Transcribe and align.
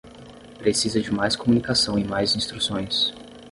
Precisa 0.57 0.99
de 0.99 1.11
mais 1.13 1.35
comunicação 1.35 1.99
e 1.99 2.03
mais 2.03 2.35
instruções 2.35 3.13